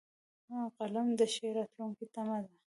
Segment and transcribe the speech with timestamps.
[0.77, 2.53] قلم د ښې راتلونکې تمه ده